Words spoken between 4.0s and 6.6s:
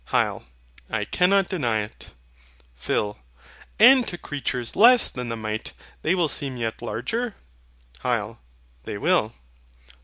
to creatures less than the mite they will seem